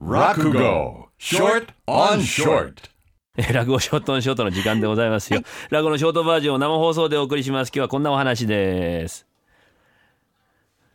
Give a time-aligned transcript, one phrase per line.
[0.00, 2.72] 落語 short on short
[3.36, 5.42] え落語ショートオンショートの時間でございますよ。
[5.70, 7.68] 落語のショートバージョンを生放送でお送りします。
[7.68, 9.29] 今日はこんなお話です。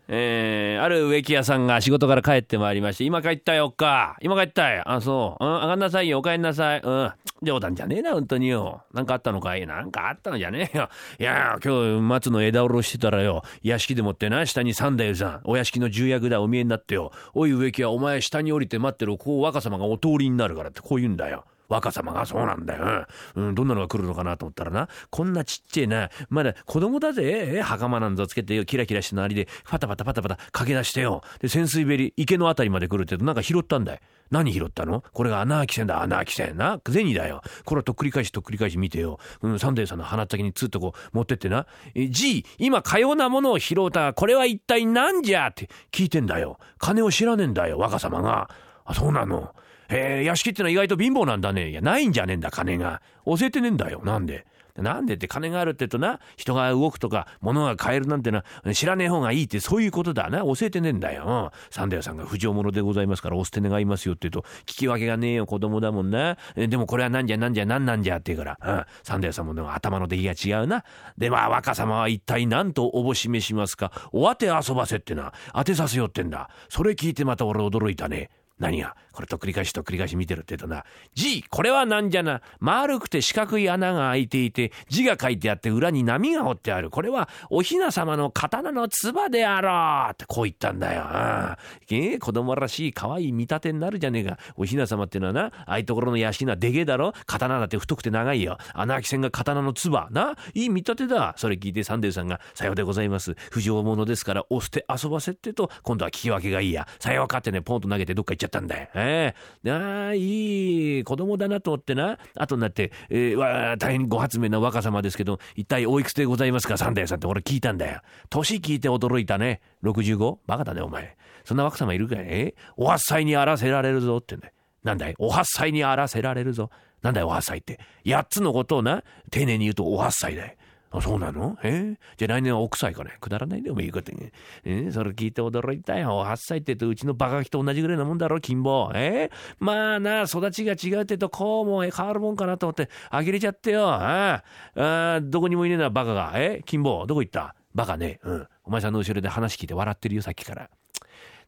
[0.07, 4.17] えー、ある植木屋さんが仕事から帰ってまいりまして、今帰ったよ、おっか。
[4.21, 4.83] 今帰ったよ。
[4.85, 5.43] あ、そう。
[5.43, 6.81] うん、上がんなさいよ、お帰りなさい。
[6.81, 7.11] うん。
[7.41, 8.83] 冗談じゃねえな、本当によ。
[8.93, 9.65] なんかあったのかい？
[9.67, 10.89] なんかあったのじゃねえよ。
[11.19, 17.11] いや、今日松の枝下ろしてたらよ、屋敷でもってな、下に三太夫さん、お屋敷の重役だ、お見えになってよ。
[17.33, 21.45] おい植木屋、お前下に降りて待ってる、こう若様がお通りになるからって、こう言うんだよ。
[21.67, 23.55] 若様がそうなんだよ、うん。
[23.55, 31.21] どんなのが来るのかなと思ったらな、こんなちっちゃいな、まだ子供だぜ、袴なんぞつけてよ、キラキラしたなりで、パタパタパタパタ駆け出してよ。
[31.39, 33.99] で、潜水べり、池のあたりまで来るってなんか拾ったんだよ。
[34.31, 35.03] 何拾ったの？
[35.13, 36.79] これが穴あき線だ、穴あき線な。
[36.91, 37.41] 銭だよ。
[37.63, 39.19] これはとっくり返しとっくり返し見てよ。
[39.43, 41.67] うん、サンデーさんの鼻先につっとこう持ってってな。
[41.93, 44.13] え、じい、今かようなものを拾うた。
[44.13, 45.49] これは一体何じゃ？
[45.49, 46.57] って聞いてんだよ。
[46.79, 48.49] 金を知らねえんだよ、若様が。
[48.83, 49.53] あ、そうなの。
[49.89, 51.69] へえ、屋敷ってのは意外と貧乏なんだね。
[51.69, 53.01] いや、ないんじゃねえんだ、金が。
[53.25, 54.01] 教えてねえんだよ。
[54.03, 54.45] なんで
[54.77, 55.13] なんで?
[55.13, 58.43] って金があるってとな、人が動くとか、物が買えるなんてな、
[58.73, 60.39] 知らねえ方がいいってそういうことだな。
[60.39, 61.53] 教えてねえんだよ。
[61.69, 66.37] 三太夫さんが不浄者でございますから、お捨て願いますよって言うと、聞き分けがねえよ、子供だもんな。
[66.55, 70.83] でもこれはなんじゃなんじゃなんなんじゃって言うから、うん、三太夫さんもでも頭の出来が違うな。
[71.17, 73.93] で、まあ、若様は一体何とおぼしめしますか。
[74.11, 76.49] お当て遊ばせってな、当てさせよってんだ。
[76.67, 78.29] それ聞いてまた俺驚いたね。
[78.59, 78.95] 何が？
[79.11, 86.89] これとっくり返しとっくり返し見てるって言うとな、字、これはなんじゃな、丸くて四角い穴が開いていて、字が書いてあって裏に波が折ってある。
[86.89, 91.03] これはお雛様の刀の唾であろうってこう言ったんだよ。
[91.05, 91.57] あ
[91.89, 94.37] ええ子供らしい可愛い見立てになるじゃねえか。
[94.57, 97.13] お雛様ってのはな、ああいうところの屋敷なでげえだろ？
[97.25, 98.57] 刀だって太くて長いよ。
[98.73, 100.07] 穴開き線が刀の唾。
[100.11, 101.35] な、いい見立てだ。
[101.37, 103.35] それ聞いてサンデーさんが、さようでございます。
[103.49, 106.85] 不条者ですから、押して遊ばせってと、今度は聞き分けがいいや。
[106.99, 108.89] さようかってね、ポンと投げてどっか行っちゃったんだよ。
[108.95, 118.01] ええああ、いい子供だなと思ってな、後になって、えー、わ大変ご発明な若様ですけど、一体おいくつでございますか、サンデーさんって俺聞いたんだよ。
[118.29, 119.61] 年聞いて驚いたね。
[119.83, 120.37] 65?
[120.47, 121.17] バカだね、お前。
[121.43, 122.19] そんな若様いるかい？
[122.21, 122.55] え？
[122.75, 124.51] お八歳にあらせられるぞってね。
[124.83, 125.15] なんだい？
[125.19, 126.69] お八歳にあらせられるぞ。
[127.01, 127.79] なんだいお八歳って？
[128.05, 130.53] 八つのことをな、丁寧に言うとお八歳だよ。
[130.91, 131.57] あ、そうなの？
[131.63, 131.97] え？
[132.17, 134.31] じゃあ来年は奥さいかねくだらないでもいいことに。
[134.63, 134.91] え？
[134.91, 136.23] それ聞いて驚いたよ。
[136.25, 138.91] 8歳って言うとうちのバカ人と同じぐらいなもんだろ、金棒。
[138.95, 139.29] え？
[139.59, 143.89] まあな、育ちが違うって言うとこうも変わるもんかなと思って、あげれちゃってよ。
[143.89, 144.43] あ？
[144.75, 146.31] あどこにもいねえな、バカが。
[146.35, 146.61] え？
[146.65, 147.55] 金棒、どこ行った？
[147.73, 148.19] バカね。
[148.23, 148.47] うん。
[148.63, 150.69] お前さんの後ろで話聞いて笑ってるよ、さっきから。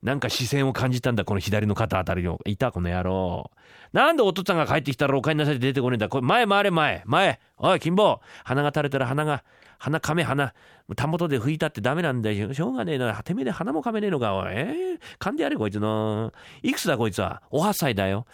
[0.07, 2.39] なんか視線を感じたんだ、この左の肩あたりの。
[2.45, 3.51] いた、この野郎。
[3.91, 6.07] なんでお父さんが帰ってきたらお帰りなさいって出てこねえんだ。
[6.07, 7.03] これ前回れ前。
[7.05, 7.41] 前。
[7.57, 8.21] おい、金棒。
[8.45, 9.43] 鼻が垂れたら鼻が、
[9.79, 10.53] 鼻かめ鼻。
[10.95, 12.53] たもとで拭いたってダメなんだよ。
[12.53, 13.21] しょうがねえな。
[13.21, 14.47] てめえで鼻もかめねえのか、おい。
[14.51, 16.31] えー、噛んでやれ、こいつの。
[16.63, 17.41] いくつだ、こいつは？
[17.51, 18.25] お8歳だよ。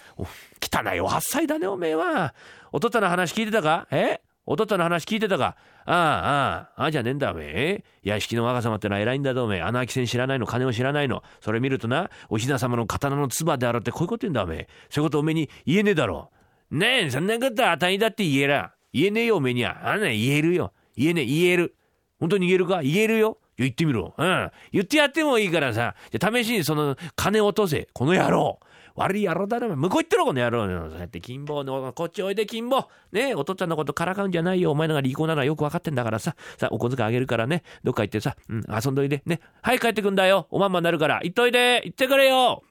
[0.62, 2.36] 汚いお8歳だね、おめえは。
[2.72, 3.88] お父さんの話聞いてたか？
[3.90, 4.22] え？
[4.46, 5.56] お父っつぁんの話聞いてたか？
[5.86, 7.84] ああ、ああ、ああじゃねえんだ、おめえ。
[8.04, 9.62] 屋敷の若様ってのは偉いんだぞ、おめえ。
[9.62, 11.24] 穴開き線知らないの、金を知らないの。
[11.40, 14.68] それ見るとな、お雛様の刀の唾であろうってこういうこと言うんだ、おめえ。
[14.90, 16.30] そういうことおめえに言えねえだろ。
[16.72, 18.74] ねえ、そんなことあたりだって言えら。
[18.92, 19.90] 言えねえよ、おめえには。
[19.90, 20.74] あんな言えるよ。
[20.96, 21.76] 言えねえ、言える。
[22.20, 22.82] 本当に言えるか？
[22.82, 23.38] 言えるよ。
[23.58, 24.14] 言ってみろ。
[24.18, 24.52] うん。
[24.72, 27.88] 言ってやってもいいからさ、じゃ試しにその金落とせ。
[27.94, 28.60] この野郎。
[28.96, 29.76] 悪い野郎だな。
[29.76, 30.68] 向こう行ってろ、この野郎。
[30.90, 32.88] そうやって金棒の、こっちおいで金棒。
[33.12, 34.72] ねえ、お父ちゃんのことからかうんじゃないよ。
[34.72, 36.36] お前のが利口なのはよくわかってんだからさ。
[36.58, 37.64] さ、お小遣いあげるからね。
[37.84, 39.24] どっか行ってさ、うん、遊んどいで。
[39.26, 39.40] ね。
[39.62, 40.48] はい、帰ってくんだよ。
[40.52, 41.20] おまんまになるから。
[41.24, 41.82] 行っといで。
[41.86, 42.64] 行ってくれよ。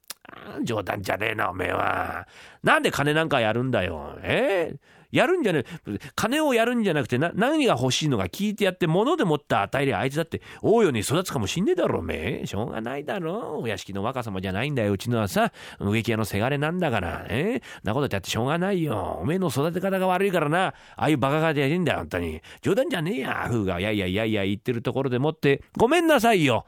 [0.62, 2.26] 冗談じゃねえな、おめえは。
[2.62, 4.16] なんで金なんかやるんだよ。
[4.22, 5.98] えーやるんじゃねえ。
[6.16, 12.46] 金をやるんじゃなくてな、何が欲しいのか聞いてやって、物でもって与えりゃあいつだって大ように育つかもしんねえだろ、おめえ。
[12.46, 13.60] しょうがないだろ。
[13.60, 14.92] お屋敷の若様じゃないんだよ。
[14.92, 17.26] うちのはさ、植木屋のせがれなんだから。
[17.28, 17.60] え？
[17.84, 19.18] なことやってしょうがないよ。
[19.22, 20.68] おめえの育て方が悪いからな。
[20.68, 22.40] ああいうバカがでやりんだよ、本当に。
[22.62, 23.44] 冗談じゃねえや。
[23.48, 26.64] 風が、いやいやいやいや言ってるところでもって、ごめんなさいよ。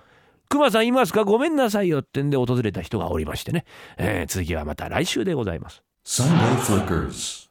[0.50, 1.24] 熊さんいますか？
[1.24, 3.64] ごめんなさいよってんで訪れた人がおりましてね。
[3.96, 5.82] えー、続きはまた来週でございます。
[6.04, 7.43] Sunday Flickers.